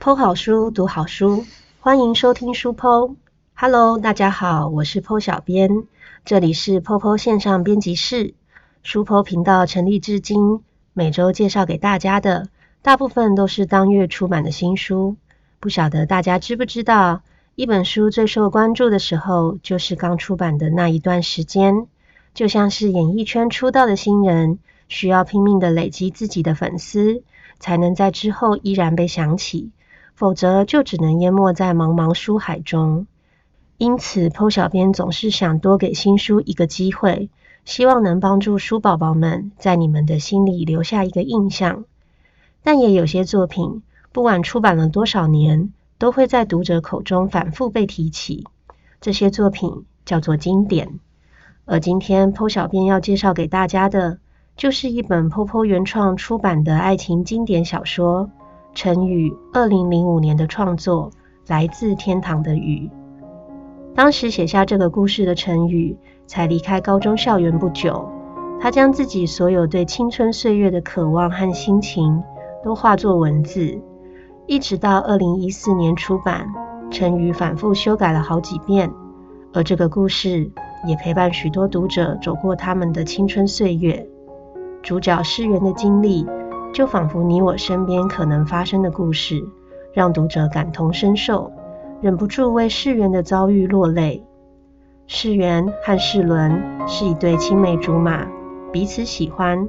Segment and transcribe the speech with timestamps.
[0.00, 1.44] 剖好书，读好书，
[1.78, 3.16] 欢迎收听书剖。
[3.54, 5.68] Hello，大家好，我是剖小编，
[6.24, 8.32] 这里是剖剖线上编辑室。
[8.82, 10.62] 书剖频道成立至今，
[10.94, 12.48] 每周介绍给大家的
[12.80, 15.16] 大部分都是当月出版的新书。
[15.60, 17.20] 不晓得大家知不知道，
[17.54, 21.86] 一本书最受关注的时候，就是刚出版的那一段时间。
[22.32, 27.22] 就像是演艺圈出道的新人，需要拼命的累积自己的粉丝，
[27.58, 29.72] 才能在之后依然被想起，
[30.20, 33.06] 否则就只能淹没在茫茫书海中。
[33.78, 37.30] 因此，PO 小编总是想多给新书一个机会，
[37.64, 41.84] 希望能帮助书宝宝们在你们的心里留下一个印象。
[42.62, 48.46] 但也有些作品，不管出版了多少年，都会在读者口中反复被提起。
[49.00, 51.00] 这些作品叫做经典。
[51.64, 54.18] 而今天 PO 小编要介绍给大家的，
[54.54, 58.28] 就是一本 PO PO 原创出版的爱情经典小说，
[58.74, 61.10] 陈宇二零零五年的创作
[61.50, 62.88] 《来自天堂的雨》。
[63.94, 65.96] 当时写下这个故事的陈宇，
[66.26, 68.08] 才离开高中校园不久，
[68.60, 72.22] 他将自己所有对青春岁月的渴望和心情，
[72.64, 73.80] 都化作文字，
[74.46, 76.46] 一直到二零一四年出版，
[76.90, 78.90] 陈宇反复修改了好几遍，
[79.52, 80.50] 而这个故事。
[80.86, 84.08] 也陪伴许多读者走过他们的青春岁月。
[84.82, 86.26] 主角世元的经历，
[86.72, 89.44] 就仿佛你我身边可能发生的故事，
[89.92, 91.50] 让读者感同身受，
[92.00, 94.24] 忍不住为世元的遭遇落泪。
[95.06, 98.24] 世元和世伦是一对青梅竹马，
[98.72, 99.68] 彼此喜欢，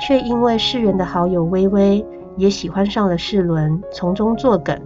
[0.00, 4.80] 却因为世元的好友微微也喜欢上了世伦，从中作梗，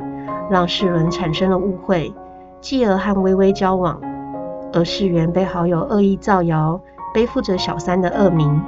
[0.50, 2.12] 让世伦产生了误会，
[2.62, 4.00] 继而和微微交往。
[4.72, 6.80] 而世元被好友恶意造谣，
[7.12, 8.58] 背负着小三的恶名，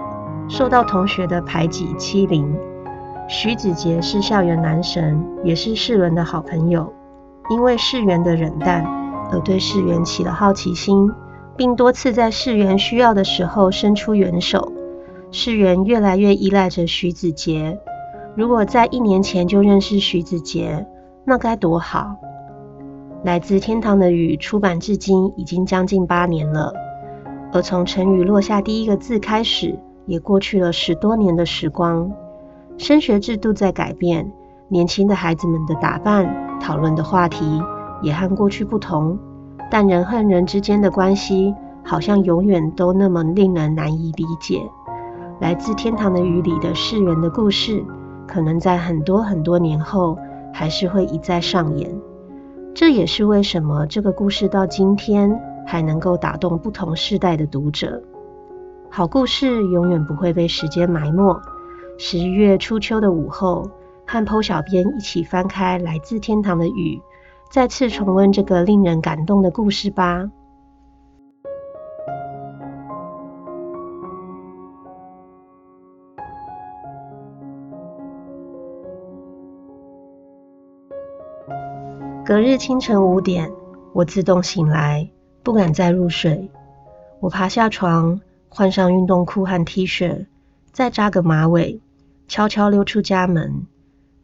[0.49, 2.55] 受到同学的排挤欺凌。
[3.35, 6.93] 徐子杰是校园男神，也是世伦的好朋友，
[7.49, 8.85] 因为世元的冷淡，
[9.33, 11.11] 而对世元起了好奇心，
[11.57, 14.71] 并多次在世元需要的时候伸出援手。
[15.31, 17.79] 世元越来越依赖着徐子杰，
[18.37, 20.87] 如果在一年前就认识徐子杰，
[21.25, 22.15] 那该多好。
[23.25, 26.75] 来自天堂的雨出版至今已经将近八年了，
[27.51, 32.13] 而从成语落下第一个字开始，也过去了十多年的时光。
[32.79, 34.33] 升学制度在改变，
[34.69, 37.63] 年轻的孩子们的打扮、讨论的话题
[38.03, 39.19] 也和过去不同，
[39.71, 44.61] 但人和人之间的关系好像永远都那么令人难以理解。
[45.41, 47.85] 来自天堂的雨里的世人的故事，
[48.27, 50.17] 可能在很多很多年后
[50.53, 51.91] 还是会一再上演。
[52.75, 58.03] 这也是为什么这个故事到今天还能够打动不同世代的读者。
[58.91, 61.41] 好故事永远不会被时间埋没。
[61.99, 63.71] 十月初秋的午后，
[64.07, 66.97] 和 PO 小编一起翻开《来自天堂的雨》，
[67.51, 70.29] 再次重温这个令人感动的故事吧。
[82.25, 83.53] 隔日清晨五点，
[83.93, 85.09] 我自动醒来，
[85.43, 86.51] 不敢再入睡。
[87.21, 90.27] 我爬下床，换上运动裤和 T 恤，
[90.73, 91.81] 再扎个马尾，
[92.29, 93.67] 悄悄溜出家门。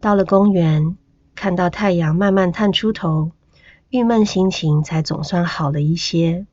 [0.00, 0.97] 到了公园，
[1.34, 3.32] 看到太阳慢慢探出头，
[3.91, 6.47] 郁闷心情才总算好了一些。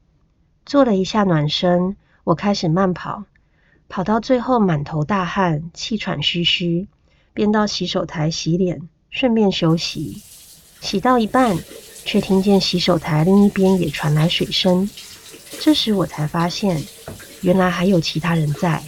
[0.65, 1.95] 做了一下暖身，
[2.25, 3.23] 我开始慢跑，
[3.87, 6.87] 跑到最后满头大汗，气喘吁吁，
[7.33, 10.21] 便到洗手台洗脸，顺便休息。
[10.81, 11.57] 洗到一半，
[12.03, 14.89] 却听见洗手台另一边也传来水声。
[15.61, 16.83] 这时我才发现，
[17.41, 18.83] 原来还有其他人在。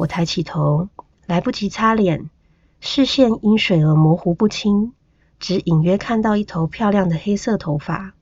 [0.00, 0.88] 我抬起头，
[1.26, 2.30] 来不及擦脸，
[2.80, 4.94] 视线因水而模糊不清，
[5.38, 8.14] 只隐约看到一头漂亮的黑色头发。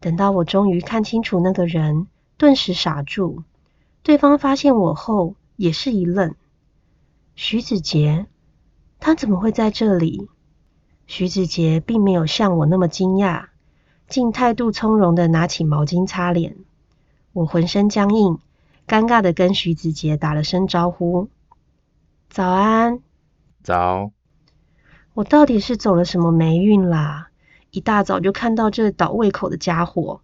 [0.00, 2.06] 等到我终于看清楚那个人，
[2.38, 3.42] 顿时傻住。
[4.02, 6.34] 对方发现我后，也是一愣。
[7.34, 8.24] 徐子杰，
[8.98, 10.30] 他怎么会在这里？
[11.06, 13.48] 徐子杰并没有像我那么惊讶，
[14.08, 16.56] 竟态度从容的拿起毛巾擦脸。
[17.34, 18.38] 我浑身僵硬，
[18.88, 21.28] 尴尬的跟徐子杰打了声招呼
[22.30, 23.00] ：“早安。
[23.62, 24.12] ”“早。”
[25.12, 27.28] 我到底是走了什么霉运啦？
[27.70, 30.22] 一大早就看到这倒胃口的家伙，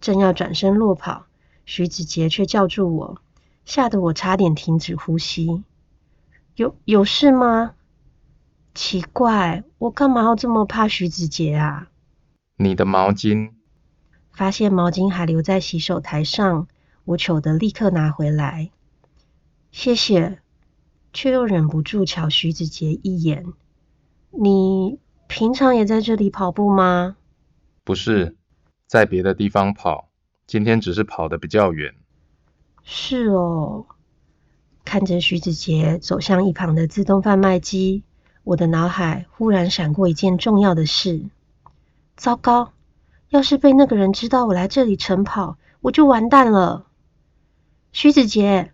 [0.00, 1.26] 正要转身落跑，
[1.64, 3.18] 徐子杰却叫住我，
[3.64, 5.62] 吓得我差点停止呼吸。
[6.56, 7.74] “有有事吗？”
[8.74, 11.88] 奇怪，我干嘛要这么怕徐子杰啊？
[12.56, 13.52] 你的毛巾。
[14.32, 16.66] 发现毛巾还留在洗手台上，
[17.04, 18.70] 我糗得立刻拿回来。
[19.70, 20.38] 谢谢，
[21.12, 23.46] 却又忍不住瞧徐子杰一眼。
[24.30, 27.16] 你平常也在这里跑步吗？
[27.84, 28.36] 不是，
[28.86, 30.08] 在别的地方跑，
[30.46, 31.94] 今天只是跑得比较远。
[32.82, 33.86] 是哦。
[34.84, 38.02] 看着徐子杰走向一旁的自动贩卖机，
[38.44, 41.24] 我的脑海忽然闪过一件重要的事。
[42.16, 42.72] 糟糕！
[43.30, 46.86] 要是被那个人知道我来这里晨跑，我就完蛋了。
[47.92, 48.72] 徐子杰，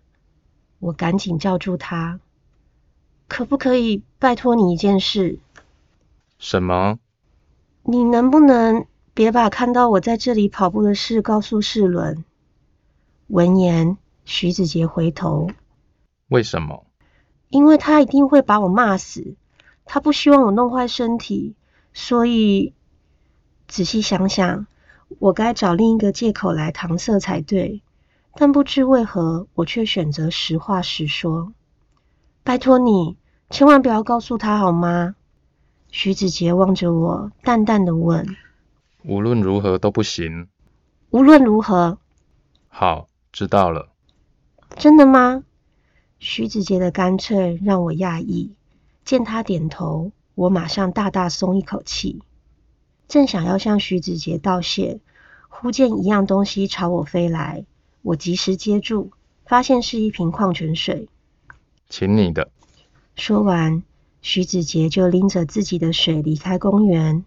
[0.79, 2.19] 我赶紧叫住他，
[3.27, 5.39] 可不可以拜托你一件事？
[6.39, 6.99] 什么？
[7.83, 12.23] 你能不能别把看到我在这里跑步的事告诉世伦？
[13.27, 15.49] 闻言，徐子杰回头。
[16.29, 16.85] 为什么？
[17.49, 19.35] 因为他一定会把我骂死。
[19.83, 21.55] 他不希望我弄坏身体，
[21.93, 22.73] 所以。
[23.67, 24.65] 仔细想想，
[25.19, 27.83] 我该找另一个借口来搪塞才对，
[28.41, 31.51] 但不知为何，我却选择实话实说。
[32.41, 33.17] 拜托你，
[33.49, 35.15] 千万不要告诉他好吗？
[35.91, 38.37] 徐子杰望着我，淡淡的问
[39.03, 40.47] ：“无论如何都不行。”
[41.11, 41.97] 无论如何。
[42.69, 43.89] 好，知道了。
[44.77, 45.43] 真的吗？
[46.17, 48.53] 徐子杰的干脆让我讶异。
[49.03, 52.21] 见他点头，我马上大大松一口气。
[53.09, 55.01] 正想要向徐子杰道谢，
[55.49, 57.65] 忽见一样东西朝我飞来，
[58.01, 59.11] 我及时接住，
[59.45, 61.07] 发现是一瓶矿泉水。
[61.89, 62.49] 请你的。
[63.15, 63.83] 说完，
[64.21, 67.25] 徐子杰就拎着自己的水离开公园。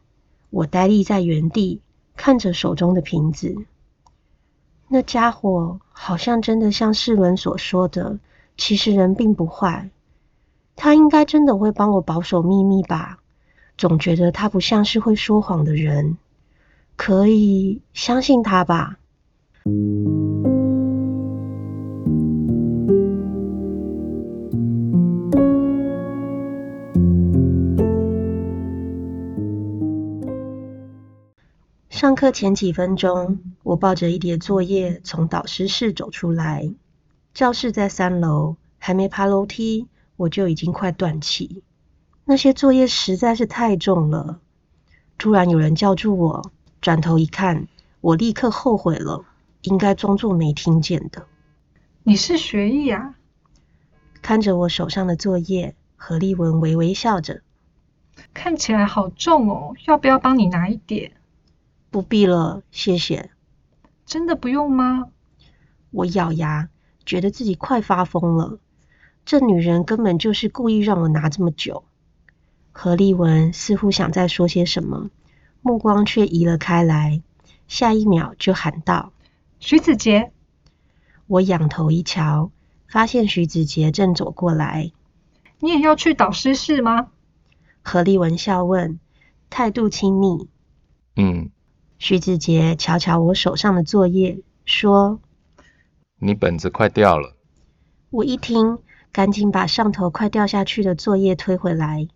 [0.51, 1.81] 我呆立在原地，
[2.17, 3.57] 看着手中的瓶子。
[4.89, 8.19] 那家伙好像真的像世伦所说的，
[8.57, 9.91] 其实人并不坏。
[10.77, 13.19] 他应该真的会帮我保守秘密吧。
[13.79, 16.19] 总觉得他不像是会说谎的人，
[16.97, 18.99] 可以相信他吧。
[32.23, 36.73] 课前几分钟，我抱着一叠作业从导师室走出来。
[37.35, 41.65] 教室在三楼，还没爬楼梯，我就已经快断气。
[42.25, 44.39] 那些作业实在是太重了。
[45.19, 47.67] 突然有人叫住我，转头一看，
[48.01, 49.25] 我立刻后悔了，
[49.63, 51.27] 应该装作没听见的。
[52.05, 53.17] 你是学艺啊？
[54.23, 57.43] 看着我手上的作业，何立文微微笑着。
[58.33, 61.15] 看起来好重哦，要不要帮你拿一点？
[61.93, 63.31] 不必了，谢谢。
[64.06, 65.09] 真的不用吗？
[65.91, 66.71] 我咬牙，
[67.05, 68.59] 觉得自己快发疯了。
[69.27, 71.85] 这女人根本就是故意让我拿这么久。
[72.73, 75.11] 何立文似乎想再说些什么，
[75.61, 77.23] 目光却移了开来，
[77.69, 79.12] 下一秒就喊道
[79.61, 80.33] ：“徐子杰！”
[81.29, 82.50] 我仰头一瞧，
[82.88, 84.93] 发现徐子杰正走过来。
[85.61, 87.09] “你也要去导师室吗？”
[87.85, 88.99] 何立文笑问，
[89.50, 90.49] 态度亲昵。
[91.17, 91.50] “嗯。”
[92.04, 95.20] 徐子杰瞧瞧我手上的作业，说
[96.19, 97.37] ：“你本子快掉了。”
[98.10, 98.81] 我一听，
[99.12, 102.08] 赶紧把上头快掉下去的作业推回来。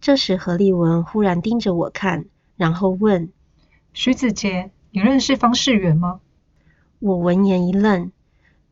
[0.00, 2.24] 这时，何立文忽然盯着我看，
[2.56, 3.30] 然后问
[3.94, 6.18] ：“徐子杰，你认识方世元吗？”
[6.98, 8.10] 我闻言一愣，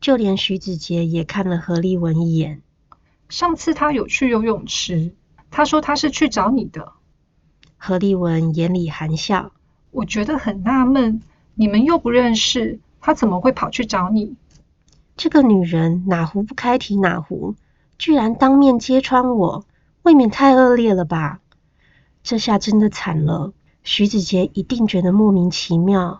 [0.01, 2.61] 就连徐子杰也看了何立文一眼。
[3.29, 5.15] 上次他有去游泳池，
[5.49, 6.91] 他说他是去找你的。
[7.77, 9.53] 何立文眼里含笑
[9.97, 11.23] ：“我觉得很纳闷，
[11.55, 14.35] 你们又不认识，他怎么会跑去找你？
[15.15, 17.55] 这个女人哪壶不开提哪壶，
[17.97, 19.65] 居然当面揭穿我。”
[20.03, 21.39] 未免太恶劣了吧！
[22.21, 23.53] 这下真的惨了。
[23.83, 26.19] 徐子杰一定觉得莫名其妙。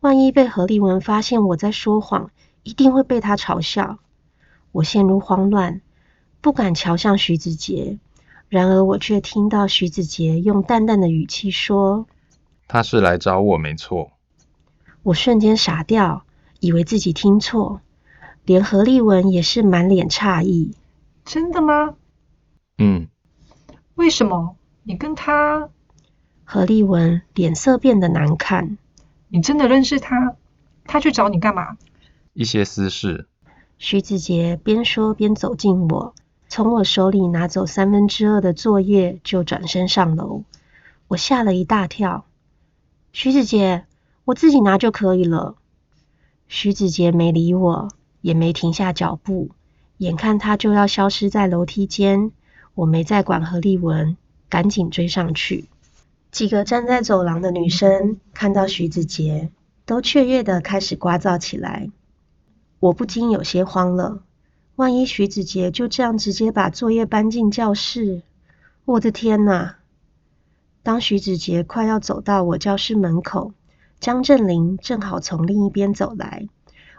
[0.00, 2.30] 万一被何立文发现我在说谎，
[2.62, 3.98] 一定会被他嘲笑。
[4.70, 5.80] 我陷入慌乱，
[6.42, 7.98] 不敢瞧向徐子杰。
[8.50, 12.06] 然而我却听到徐子杰用淡淡的语气说
[12.68, 14.12] ：“他是来找我，没错。”
[15.02, 16.24] 我瞬间傻掉，
[16.60, 17.80] 以为自己听错。
[18.44, 20.74] 连何立文也是满脸诧异
[21.24, 21.94] ：“真的吗
[22.78, 23.08] ？”“嗯。”
[23.94, 25.68] 为什么你跟他？
[26.42, 28.76] 何立文脸色变得难看。
[29.28, 30.36] 你真的认识他？
[30.84, 31.78] 他去找你干嘛？
[32.32, 33.28] 一些私事。
[33.78, 36.14] 徐子杰边说边走近我，
[36.48, 40.42] 从我手里拿走三分之二的作业，就转身上楼。
[41.08, 42.24] 我吓了一大跳。
[43.16, 43.86] 徐子杰，
[44.24, 45.54] 我自己拿就可以了。
[46.48, 47.88] 徐子杰没理我，
[48.20, 49.50] 也没停下脚步。
[49.98, 52.32] 眼看他就要消失在楼梯间。
[52.74, 54.16] 我没再管何立文，
[54.48, 55.68] 赶紧追上去。
[56.32, 59.52] 几个站在走廊的女生看到徐子杰，
[59.86, 61.90] 都雀跃的开始聒噪起来。
[62.80, 64.24] 我不禁有些慌了，
[64.74, 68.22] 万一徐子杰就这样直接把作业搬进教室，
[68.84, 69.76] 我的天哪！
[70.84, 73.54] 当徐子杰快要走到我教室门口，
[74.00, 76.46] 江振林正好从另一边走来，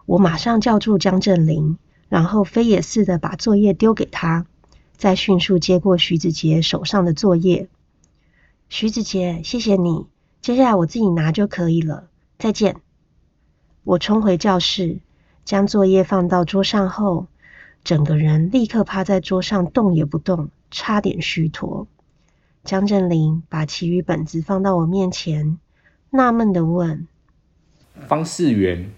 [0.08, 1.78] 我马上叫住江振林，
[2.10, 4.48] 然后飞也似的把作业丢给他，
[4.98, 7.70] 再迅速接过徐子杰手上的作业。
[8.70, 10.08] 徐子杰，谢谢你，
[10.42, 12.08] 接下来我自己拿就可以了。
[12.40, 12.78] 再见。
[13.84, 14.98] 我冲回教室，
[15.44, 17.28] 将作业放到桌上后，
[17.84, 21.88] 整个人立刻趴在桌上动也不动，差点虚脱。
[22.66, 25.60] 江振林把其余本子放到我面前，
[26.10, 27.08] 纳闷的问
[28.08, 28.92] ：“方世元，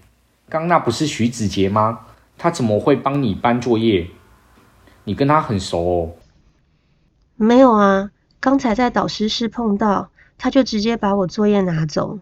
[0.48, 2.00] 刚那不是徐子杰吗？
[2.38, 4.08] 他怎么会帮你搬作业？
[5.04, 6.12] 你跟他很熟哦
[7.36, 12.20] ？”“没有啊，刚才在导师室碰到，他就直接把我作业拿走。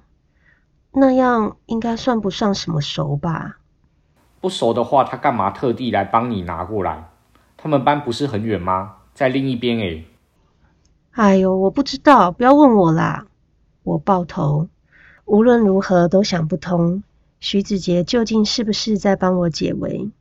[0.94, 3.60] 那样应该算不上什么熟吧
[4.42, 7.12] ？”“不熟的话，他干嘛特地来帮你拿过来？
[7.56, 8.96] 他们班不是很远吗？
[9.14, 10.08] 在另一边诶。”
[11.16, 13.28] 哎呦，我不知道，不要问我啦！
[13.84, 14.68] 我抱头，
[15.24, 17.04] 无论如何都想不通，
[17.40, 20.12] 徐子杰究竟是不是在帮我解围？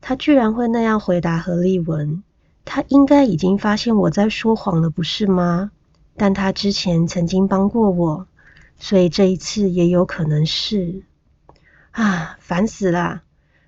[0.00, 2.22] 他居然会那样回答何立文，
[2.64, 5.70] 他应该已经发现我在说谎了，不是吗？
[6.16, 8.26] 但他之前曾经帮过我，
[8.78, 11.02] 所以这一次也有可能是……
[11.90, 13.20] 啊，烦死了！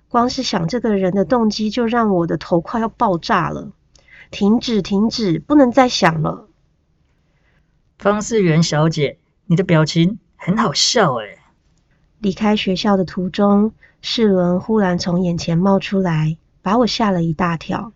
[0.09, 3.71] 光是想这个人的动机，就让我的头快要爆炸了！
[4.31, 6.47] 停止，停止，不能再想了！
[8.01, 11.37] 方世元小姐，你的表情很好笑哎！
[12.17, 17.93] 离开学校的途中，世伦忽然从眼前冒出来，把我吓了一大跳。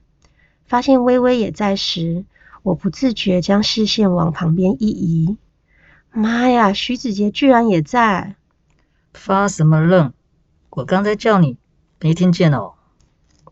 [0.68, 2.24] 发现微微也在时，
[2.62, 5.38] 我不自觉将视线往旁边一移。
[6.12, 8.36] 妈呀，徐子杰居然也在！
[9.12, 10.14] 发什么愣？
[10.70, 11.58] 我刚才叫你，
[12.00, 12.74] 没听见哦？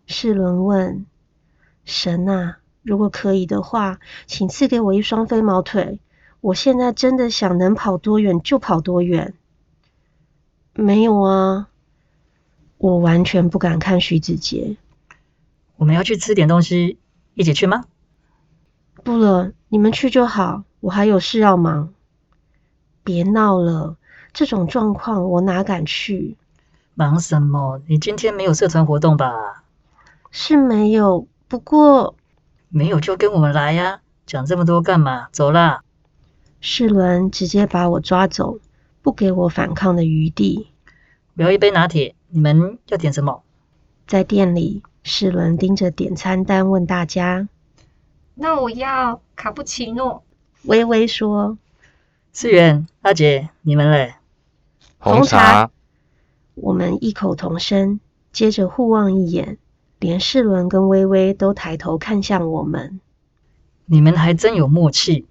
[0.05, 1.07] 世伦问
[1.83, 5.99] ：“神啊，如果可以的话，请赐给我一双飞毛腿。”
[6.43, 9.33] 我现在真的想能跑多远就跑多远。
[10.73, 11.69] 没有啊，
[12.77, 14.75] 我完全不敢看徐子杰。
[15.77, 16.97] 我们要去吃点东西，
[17.33, 17.85] 一起去吗？
[19.05, 21.93] 不了，你们去就好，我还有事要忙。
[23.05, 23.95] 别闹了，
[24.33, 26.35] 这种状况我哪敢去？
[26.93, 27.79] 忙什么？
[27.87, 29.63] 你今天没有社团活动吧？
[30.29, 32.15] 是没有，不过
[32.67, 34.01] 没有就跟我们来呀。
[34.25, 35.29] 讲这么多干嘛？
[35.31, 35.83] 走啦！
[36.65, 38.57] 世伦直接把我抓走，
[39.01, 40.69] 不给我反抗的余地。
[41.35, 43.43] 我要一杯拿铁，你们要点什么？
[44.07, 47.49] 在店里，世伦盯着点餐单问大家
[48.35, 50.23] ：“那我要卡布奇诺。”
[50.63, 51.57] 微微说
[52.31, 54.15] ：“思源，阿杰，你们嘞？”
[54.99, 55.69] 红茶。
[56.53, 57.99] 我们异口同声，
[58.31, 59.57] 接着互望一眼，
[59.99, 63.01] 连世伦跟微微都抬头看向我们。
[63.85, 65.27] 你们还真有默契。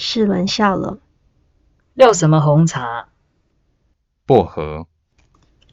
[0.00, 1.00] 世伦笑了。
[1.94, 3.08] 要什么红茶？
[4.24, 4.86] 薄荷。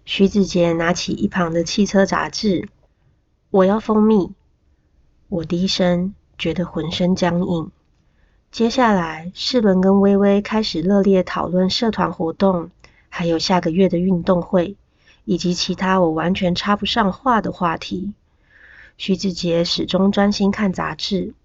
[0.04, 2.68] 徐子杰拿起一旁的汽车杂志。
[3.52, 4.32] 我要蜂蜜。
[5.30, 7.70] 我低声，觉得浑身僵硬。
[8.50, 12.72] 接下来，世伦跟微微开始热烈讨论社团活动，
[13.10, 14.76] 还有下个月的运动会，
[15.26, 18.16] 以及其他我完全插不上话的话题。
[18.98, 21.36] 徐子杰始终专心看杂志，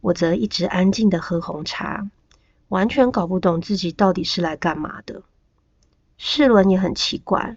[0.00, 2.10] 我则一直安静的喝红茶。
[2.68, 5.22] 完全搞不懂自己到底是来干嘛的。
[6.18, 7.56] 世伦也很奇怪，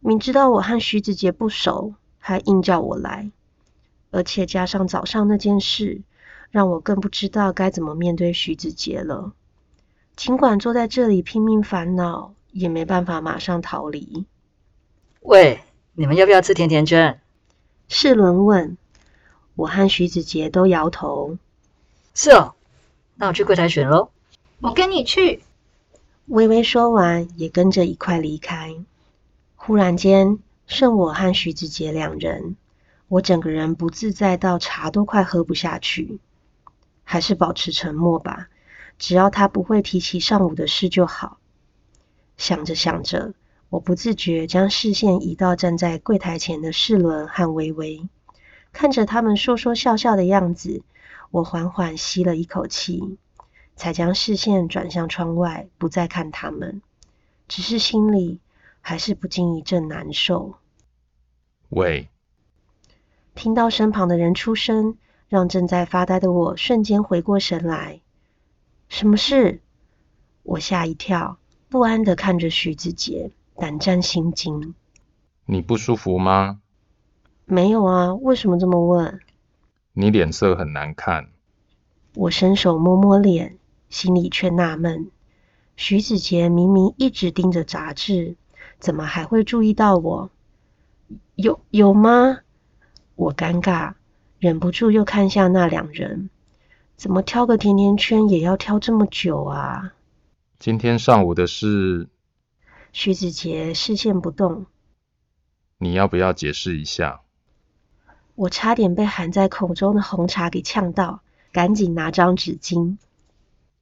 [0.00, 3.30] 明知道我和徐子杰不熟，还硬叫我来，
[4.10, 6.02] 而且加上早上那件事，
[6.50, 9.32] 让我更不知道该怎么面对徐子杰了。
[10.16, 14.26] 尽管坐在这里拼命烦恼，也没办法马上逃离。
[15.20, 15.60] 喂，
[15.94, 17.20] 你们要不要吃甜甜圈？
[17.88, 18.76] 世伦问。
[19.56, 21.36] 我和徐子杰都摇头。
[22.14, 22.54] 是哦，
[23.16, 24.10] 那我去柜台选喽。
[24.62, 25.42] 我跟你去。
[26.26, 28.76] 微微说完，也跟着一块离开。
[29.56, 32.56] 忽然间，剩我和徐子杰两人，
[33.08, 36.18] 我整个人不自在到茶都快喝不下去。
[37.04, 38.48] 还是保持沉默吧，
[38.98, 41.38] 只要他不会提起上午的事就好。
[42.36, 43.32] 想着想着，
[43.70, 48.06] 我不自觉将视线移到站在柜台前的世伦和微微，
[48.72, 50.82] 看着他们说说笑笑的样子，
[51.30, 53.16] 我缓缓吸了一口气。
[53.80, 56.82] 才将视线转向窗外，不再看他们，
[57.48, 58.38] 只是心里
[58.82, 60.56] 还是不禁一阵难受。
[61.70, 62.10] 喂！
[63.34, 64.98] 听到身旁的人出声，
[65.30, 68.02] 让正在发呆的我瞬间回过神来。
[68.90, 69.62] 什么事？
[70.42, 71.38] 我吓一跳，
[71.70, 74.74] 不安的看着徐子杰，胆战心惊。
[75.46, 76.60] 你不舒服吗？
[77.46, 79.20] 没有啊，为什么这么问？
[79.94, 81.30] 你脸色很难看。
[82.14, 83.56] 我伸手摸摸脸。
[83.90, 85.10] 心里却纳闷：
[85.76, 88.36] 徐子杰明明一直盯着杂志，
[88.78, 90.30] 怎么还会注意到我？
[91.34, 92.38] 有有吗？
[93.16, 93.94] 我尴尬，
[94.38, 96.30] 忍不住又看向那两人，
[96.96, 99.92] 怎么挑个甜甜圈也要挑这么久啊？
[100.58, 102.08] 今天上午的事，
[102.92, 104.66] 徐子杰视线不动，
[105.78, 107.22] 你要不要解释一下？
[108.36, 112.96] 我差点被含在口中的红茶给呛到，赶紧拿张纸巾。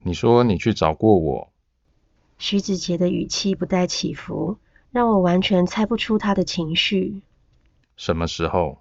[0.00, 1.52] 你说你去找过我，
[2.38, 4.56] 徐子杰的语气不带起伏，
[4.90, 7.22] 让我完全猜不出他的情绪。
[7.96, 8.78] 什么时候？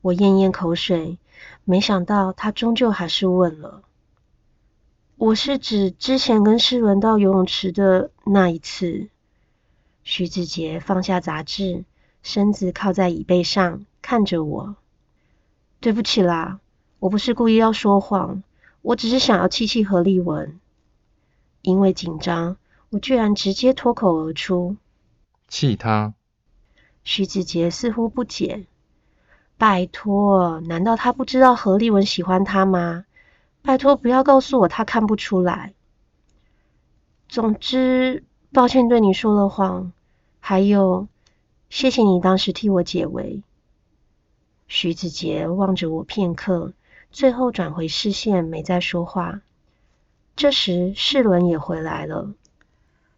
[0.00, 1.18] 我咽咽口水，
[1.64, 3.82] 没想到他终究还是问了。
[5.16, 9.08] 我是指之前跟世伦到游泳池的那一次。
[10.02, 11.84] 徐子杰放下杂志，
[12.22, 14.76] 身子靠在椅背上，看着我。
[15.80, 16.60] 对不起啦，
[17.00, 18.42] 我不是故意要说谎，
[18.88, 20.58] 我只是想要气气何立文。
[21.60, 22.56] 因为紧张，
[22.88, 24.76] 我居然直接脱口而出：
[25.46, 26.14] 气他。
[27.04, 28.64] 徐子杰似乎不解。
[29.58, 33.04] 拜托，难道他不知道何立文喜欢他吗？
[33.60, 35.74] 拜托，不要告诉我他看不出来。
[37.28, 39.92] 总之，抱歉对你说了谎，
[40.40, 41.08] 还有，
[41.68, 43.42] 谢谢你当时替我解围。
[44.66, 46.72] 徐子杰望着我片刻，
[47.10, 49.40] 最后转回视线，没再说话。
[50.36, 52.34] 这时，世伦也回来了。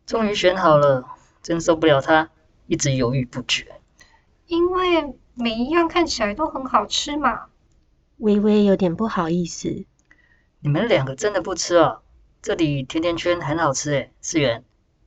[0.07, 1.09] 终于选好了，
[1.43, 2.31] 真受不了他
[2.67, 3.81] 一直犹豫不决。
[4.47, 5.15] 因为。
[5.33, 7.47] 每一样看起来都很好吃嘛。
[8.19, 9.87] 微微有点不好意思。
[10.59, 12.03] 你们两个真的不吃哦？
[12.43, 14.65] 这里甜甜圈很好吃诶，世源，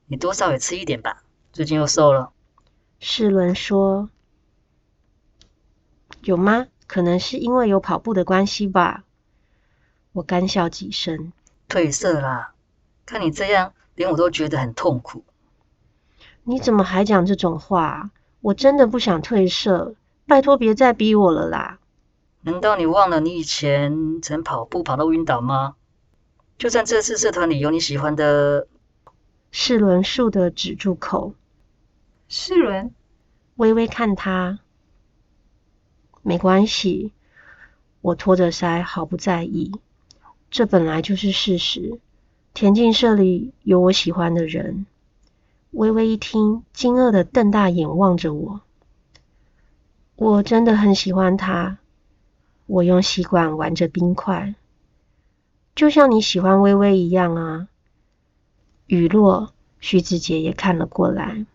[0.07, 1.21] 你多少也吃一点吧。
[1.51, 2.31] 最近又瘦了。
[2.99, 4.09] 世伦说
[6.23, 6.65] ：“有吗？
[6.87, 9.03] 可能是因为有跑步的关系吧。”
[10.13, 11.33] 我干笑几声。
[11.67, 12.53] 褪色啦！
[13.05, 15.23] 看你这样，连我都觉得很痛苦。
[16.43, 18.11] 你怎么还讲这种话？
[18.41, 19.95] 我真的不想褪色。
[20.25, 21.79] 拜托，别再逼我了啦！
[22.41, 25.75] 难道你忘了你以前曾跑步跑到晕倒吗？
[26.57, 28.67] 就算这次社团里有你喜欢的，
[29.51, 31.33] 世伦竖的止住口。
[32.27, 32.93] 世伦
[33.55, 34.59] 微微看他，
[36.23, 37.11] 没关系，
[38.01, 39.71] 我托着腮，毫不在意。
[40.49, 41.99] 这本来就是事实。
[42.53, 44.85] 田径社里有我喜欢的人。
[45.71, 48.61] 微微一听，惊愕的瞪大眼望着我。
[50.15, 51.79] 我真的很喜欢他。
[52.67, 54.55] 我用吸管玩着冰块，
[55.75, 57.67] 就像你喜欢微微一样啊。
[58.85, 61.45] 雨落，徐子杰也看了过来。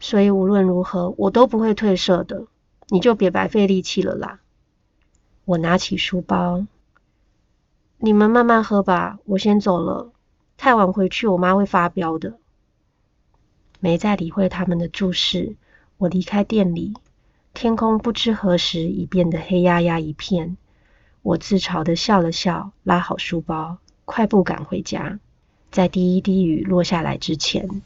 [0.00, 2.46] 所以无论如何，我都不会退社的。
[2.88, 4.40] 你就别白费力气了啦。
[5.44, 6.66] 我拿起书包，
[7.98, 10.12] 你们慢慢喝吧，我先走了。
[10.56, 12.38] 太晚回去，我妈会发飙的。
[13.80, 15.56] 没再理会他们的注视。
[15.98, 16.94] 我离开店里，
[17.54, 20.56] 天空不知何时已变得黑压压一片。
[21.22, 25.18] 我自嘲的笑了笑，拉好书包，快步赶回家。
[25.70, 27.82] 在第一滴雨落下来之前。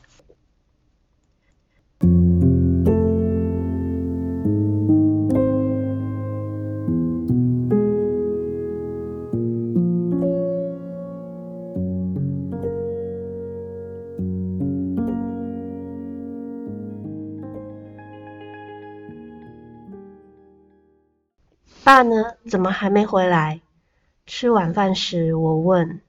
[21.87, 22.35] 爸呢？
[22.51, 23.61] 怎么还没回来？
[24.27, 26.01] 吃晚饭时，我问。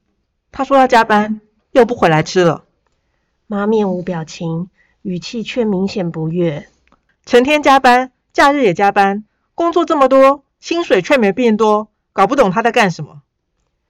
[0.51, 2.63] 他说要加班，又不回来吃了。
[3.45, 4.71] 妈面无表情，
[5.03, 6.67] 语气却明显不悦。
[7.27, 13.21] 成天加班，假日也加班，工作这么多，薪水却没变多，搞不懂他在干什么。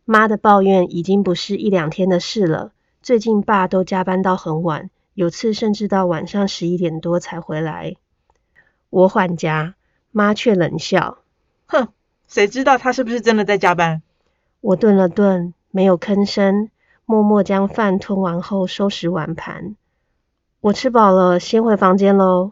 [0.04, 2.74] 妈的抱怨已经不是一两天的事了。
[3.02, 7.96] 最近爸都加班到很晚，有次甚至到晚上十一点多才回来。
[8.90, 9.76] 我缓颊，
[10.12, 11.20] 妈却冷笑。
[11.68, 11.90] 哼，
[12.28, 14.02] 谁知道他是不是真的在加班？
[14.62, 16.70] 我顿了顿，没有吭声，
[17.06, 19.76] 默默将饭吞完后收拾碗盘。
[20.62, 22.52] 我吃饱了，先回房间喽。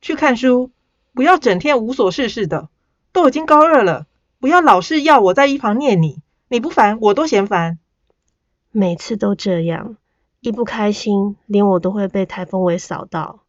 [0.00, 0.70] 去看书，
[1.12, 2.68] 不要整天无所事事的。
[3.12, 4.06] 都已经高二了，
[4.40, 6.22] 不要老是要我在一旁念你。
[6.48, 7.78] 你不烦，我都嫌烦。
[8.70, 9.96] 每次都这样，
[10.40, 13.40] 一不开心，连我都会被台风尾扫到。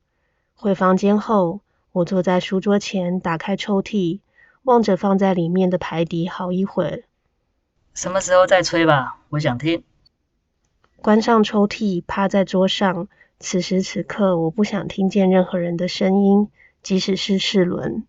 [0.54, 1.62] 回房间后，
[1.93, 4.19] 我坐在书桌前，打开抽屉。
[4.63, 7.04] 望着放在里面的牌底，好一会儿。
[7.93, 9.19] 什么时候再吹吧？
[9.30, 9.84] 我想听。
[11.02, 13.08] 关上抽屉，趴在桌上。
[13.39, 16.49] 此时此刻，我不想听见任何人的声音，
[16.82, 18.06] 即使是世伦。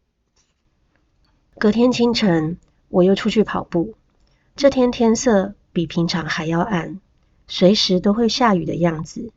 [1.59, 3.95] 隔天清晨，我又出去跑步。
[4.57, 7.01] 这天天色比平常还要暗，
[7.49, 9.33] 随时都会下雨的样子。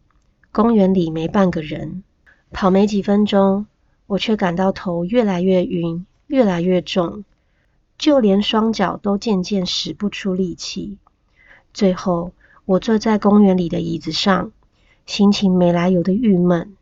[0.51, 2.03] 公园里没半个人，
[2.51, 3.67] 跑没几分钟，
[4.05, 7.23] 我却感到头越来越晕，越来越重，
[7.97, 10.97] 就连双脚都渐渐使不出力气。
[11.73, 12.33] 最后，
[12.65, 14.51] 我坐在公园里的椅子上，
[15.05, 16.75] 心情没来由的郁闷。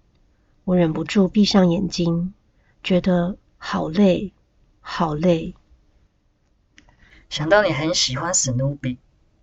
[0.64, 2.34] 我忍不住闭上眼睛，
[2.84, 4.34] 觉得好累，
[4.82, 5.54] 好累。
[7.30, 8.98] 想到你很喜欢史努比，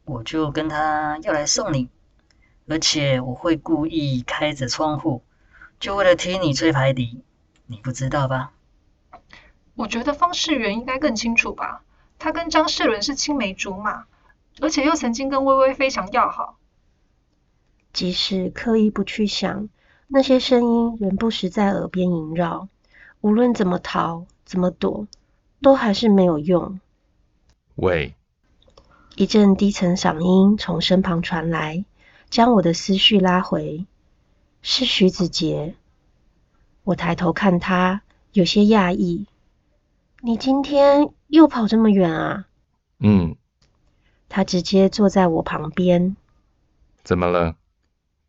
[0.05, 1.89] 我就跟他要来送你，
[2.67, 5.23] 而且我会故意开着窗户，
[5.79, 7.23] 就为了听你吹排笛。
[7.67, 8.53] 你不知道吧？
[9.75, 11.83] 我觉得方世元应该更清楚吧。
[12.19, 14.05] 他跟张世伦是青梅竹马，
[14.61, 16.57] 而且又曾经跟微微非常要好。
[17.93, 19.69] 即使刻意不去想，
[20.09, 22.69] 那些声音仍不时在耳边萦绕。
[23.21, 25.07] 无论怎么逃，怎么躲，
[25.61, 26.81] 都还是没有用。
[27.75, 28.15] 喂，
[29.17, 31.85] 一阵低沉嗓音从身旁传来，
[32.31, 33.87] 将我的思绪拉回。
[34.61, 35.75] 是徐子杰。
[36.85, 39.27] 我抬头看他，有些讶异。
[40.25, 42.47] 你今天又跑这么远啊？
[43.01, 43.35] 嗯，
[44.29, 46.17] 他直接坐在我旁边。
[47.03, 47.57] 怎么了？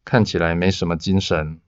[0.03, 1.61] 看起来没什么精神。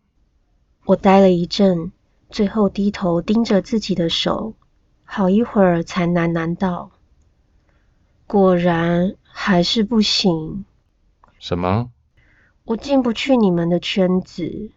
[0.86, 1.92] 我呆了一阵，
[2.32, 4.56] 最后低头盯着自己的手，
[5.04, 6.90] 好一会儿才喃喃道
[8.26, 10.66] ：“果然还是不行。
[11.38, 11.92] 什么？
[12.64, 14.72] 我进不去你们的圈子。”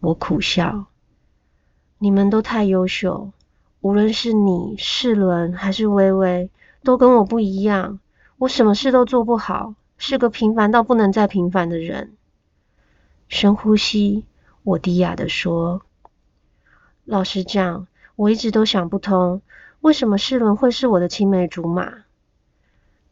[0.00, 0.88] 我苦笑
[1.96, 3.32] ：“你们都太优秀，
[3.82, 6.50] 无论是你、世伦还是微微，
[6.84, 7.98] 都跟我不一样。
[8.38, 12.12] 我什么事都做不好，是个平凡到不能再平凡的人。”
[13.28, 14.24] 深呼吸，
[14.62, 15.82] 我低哑的说
[17.04, 19.42] ：“老实讲，我一直都想不通，
[19.80, 21.92] 为什么世伦会是我的青梅竹马。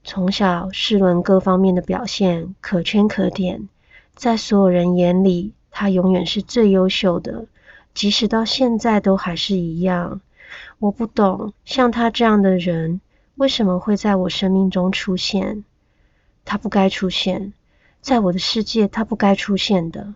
[0.04, 3.68] 从小，世伦各方面的表现可圈可点，
[4.14, 7.46] 在所有人眼里，他永远是最优秀的，
[7.92, 10.20] 即使到现在都还是一样。
[10.80, 13.02] 我不懂，像他这样的人，
[13.36, 15.62] 为什么会在我生命中出现？
[16.44, 17.52] 他不该出现。”
[18.00, 20.14] 在我的世界，他不该出现的。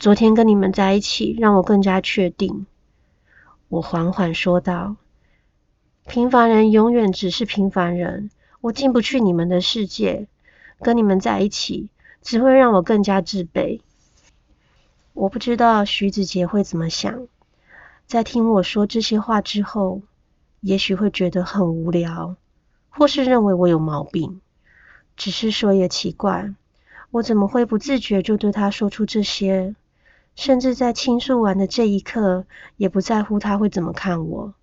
[0.00, 2.66] 昨天跟你们在一起，让我更加确定。
[3.68, 4.96] 我缓缓说道
[6.08, 10.26] ：“平凡人永远只是平凡人，我进不去你们的世界。
[10.80, 11.88] 跟你们在一起，
[12.20, 13.80] 只会让我更加自卑。”
[15.14, 17.28] 我不知道徐子杰会怎么想，
[18.06, 20.02] 在听我说这些话之后，
[20.60, 22.36] 也许会觉得很无聊，
[22.88, 24.40] 或是认为我有毛病。
[25.16, 26.54] 只是说也奇怪，
[27.10, 29.74] 我怎么会不自觉就对他说出这些？
[30.36, 32.44] 甚至在倾诉完的这一刻，
[32.76, 34.54] 也不在乎他会怎么看我。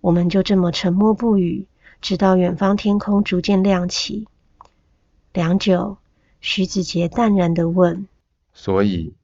[0.00, 1.66] 我们就这么沉默不语，
[2.00, 4.26] 直到远方天空逐渐亮起。
[5.32, 5.98] 良久，
[6.40, 8.08] 徐子杰淡然的问
[8.52, 9.14] ：“所以，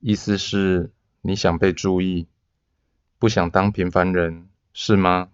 [0.00, 0.90] 意思是
[1.22, 2.26] 你想被注意，
[3.18, 5.28] 不想当平凡人，是吗？”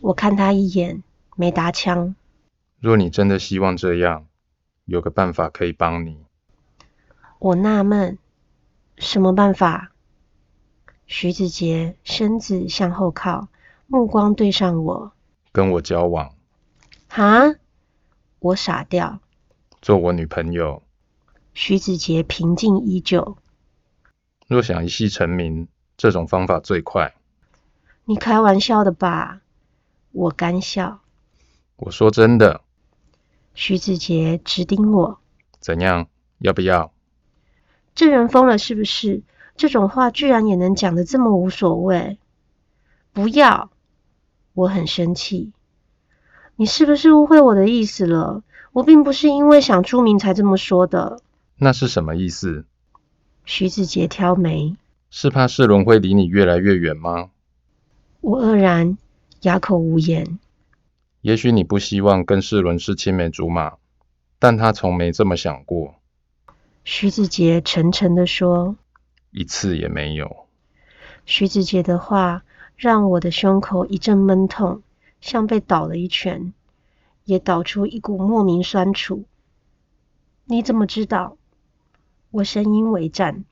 [0.00, 1.02] 我看他一眼，
[1.36, 2.14] 没搭腔。
[2.80, 4.26] 若你真的希望这样，
[4.84, 6.18] 有个办法可以帮你。
[7.38, 8.18] 我纳闷，
[8.96, 9.92] 什么办法？
[11.06, 13.48] 徐子杰身子向后靠，
[13.86, 15.12] 目光对上我。
[15.52, 16.34] 跟我交往。
[17.08, 17.54] 哈？
[18.40, 19.18] 我傻掉。
[19.80, 20.82] 做我女朋友。
[21.54, 23.36] 徐子杰平静依旧。
[24.46, 25.66] 若想一夕成名，
[25.98, 27.14] 这种方法最快。
[28.04, 29.40] 你开玩笑的吧？
[30.12, 31.00] 我干笑。
[31.76, 32.62] 我说真的。
[33.52, 35.18] 徐子杰直盯我，
[35.58, 36.06] 怎样？
[36.38, 36.92] 要不要？
[37.96, 39.22] 这人疯了是不是？
[39.56, 42.16] 这种话居然也能讲得这么无所谓？
[43.12, 43.70] 不要！
[44.54, 45.52] 我很生气。
[46.54, 48.44] 你是不是误会我的意思了？
[48.72, 51.20] 我并不是因为想出名才这么说的。
[51.56, 52.64] 那是什么意思？
[53.44, 54.76] 徐子杰挑眉。
[55.10, 57.30] 是怕世伦会离你越来越远吗？
[58.20, 58.98] 我愕然，
[59.42, 60.38] 哑口无言。
[61.22, 63.78] 也许你不希望跟世伦是青梅竹马，
[64.38, 65.94] 但他从没这么想过。
[66.84, 68.76] 徐子杰沉沉的说
[69.32, 70.46] ：“一次也没有。”
[71.26, 72.44] 徐子杰的话
[72.76, 74.82] 让我的胸口一阵闷痛，
[75.20, 76.52] 像被倒了一拳，
[77.24, 79.24] 也倒出一股莫名酸楚。
[80.44, 81.36] 你怎么知道？
[82.30, 83.44] 我声音微颤。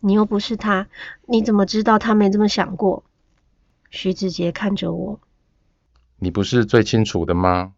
[0.00, 0.88] 你又不是他，
[1.26, 3.04] 你怎么知道他没这么想过？
[3.90, 5.20] 徐子杰看着我。
[6.18, 7.72] 你不是最清楚的吗？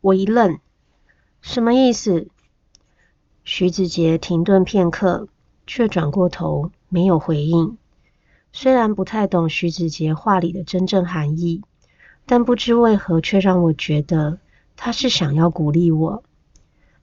[0.00, 0.58] 我一愣，
[1.40, 2.28] 什么意思？
[3.44, 5.28] 徐子杰停顿片刻，
[5.66, 7.76] 却转过头没有回应。
[8.52, 11.62] 虽然不太懂徐子杰话里的真正含义，
[12.26, 14.38] 但不知为何却让我觉得
[14.76, 16.22] 他是想要鼓励我，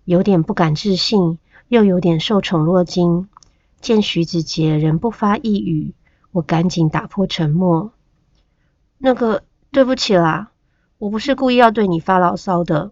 [0.06, 3.28] 有点不敢置信，又有点受宠若惊。
[3.82, 5.94] 见徐子杰仍不发一语，
[6.32, 7.92] 我赶紧打破沉默。
[8.98, 10.52] 那个，对不起啦，
[10.98, 12.92] 我不是故意要对你发牢骚的。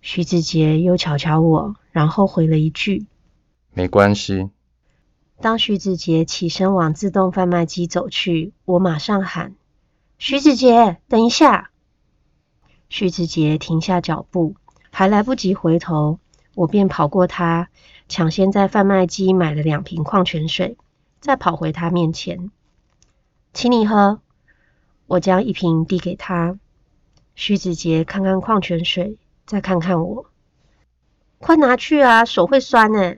[0.00, 3.06] 徐子杰又瞧瞧我，然后回了一句
[3.74, 4.50] ：“没关系。”
[5.40, 9.54] 当徐子杰起身往自动贩卖机走去，我马上喊
[10.18, 11.70] ：“徐子杰，等一下！”
[12.88, 14.54] 徐子杰停下脚步，
[14.90, 16.20] 还来不及回头，
[16.54, 17.68] 我便跑过他，
[18.08, 20.76] 抢先在贩卖机买了两瓶矿泉水，
[21.20, 22.50] 再跑回他面前，
[23.52, 24.20] 请你喝。
[25.06, 26.58] 我将一瓶递给他。
[27.34, 29.18] 徐子杰看看矿泉水。
[29.46, 30.26] 再看看我，
[31.38, 32.26] 快拿去啊！
[32.26, 33.14] 手会酸呢。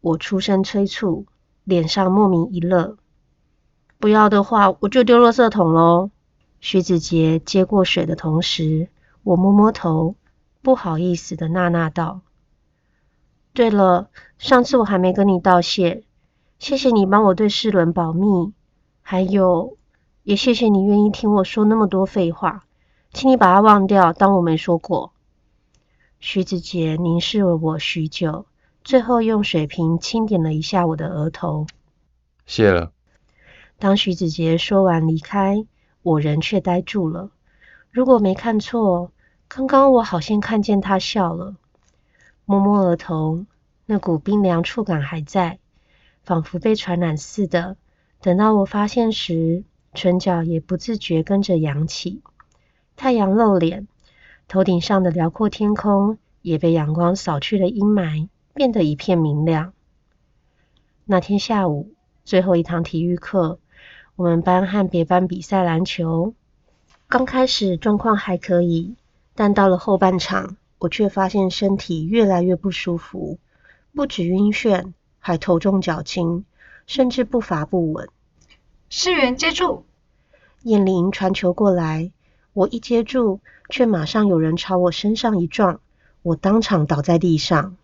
[0.00, 1.26] 我出声催促，
[1.64, 2.96] 脸上莫名一乐。
[3.98, 6.12] 不要的话，我就丢垃圾桶喽。
[6.60, 8.90] 徐子杰接过水的同时，
[9.24, 10.14] 我摸摸头，
[10.62, 12.20] 不好意思的呐呐道
[13.56, 16.02] ：“对了，上次我还没跟你道谢，
[16.58, 18.52] 谢谢你帮我对世伦保密，
[19.00, 19.78] 还有，
[20.24, 22.66] 也谢谢你愿意听我说那么多废话，
[23.14, 25.14] 请你把它忘掉，当我没说过。”
[26.20, 28.44] 徐子杰凝视了我许久，
[28.84, 31.66] 最后用水瓶轻点了一下我的额头。
[32.44, 32.92] 谢了。
[33.78, 35.64] 当徐子杰说完离开，
[36.02, 37.30] 我人却呆住了。
[37.90, 39.12] 如果没看错，
[39.48, 41.54] 刚刚我好像看见他笑了。
[42.46, 43.44] 摸摸额头，
[43.84, 45.58] 那股冰凉触感还在，
[46.22, 47.76] 仿佛被传染似的。
[48.20, 52.22] 等到我发现时，唇角也不自觉跟着扬起。
[52.96, 53.88] 太阳露脸。
[54.48, 59.72] 头顶上的辽阔天空也被阳光扫去了阴霾，变得一片明亮。
[61.04, 63.58] 那天下午最后一堂体育课，
[64.14, 66.32] 我们班和别班比赛篮球。
[67.08, 68.94] 刚开始状况还可以，
[69.34, 73.38] 但到了后半场，我却发现身体越来越不舒服，
[73.94, 76.44] 不止晕眩，还头重脚轻，
[76.86, 78.08] 甚至步伐不稳。
[78.88, 79.84] 世元接住！
[80.62, 82.12] 燕玲传球过来，
[82.52, 83.40] 我一接住。
[83.68, 85.80] 却马上有人朝我身上一撞，
[86.22, 87.76] 我当场倒在地上。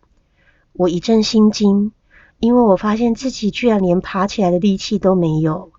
[0.74, 1.90] 我一阵心惊，
[2.38, 5.72] 因为我发现自己居然连爬起来的力气都没有。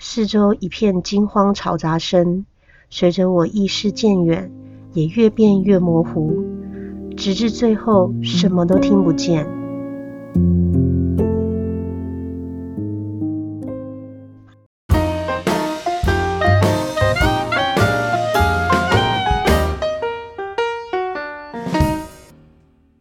[0.00, 2.44] 四周一片惊慌嘈杂声，
[2.90, 4.50] 随着我意识渐远，
[4.92, 6.44] 也越变越模糊
[7.16, 9.46] 直至最后什么都听不见。